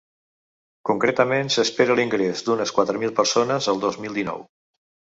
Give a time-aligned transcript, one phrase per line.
[0.89, 4.47] Concretament s’espera l’ingrés d’unes quatre mil persones el dos mil dinou.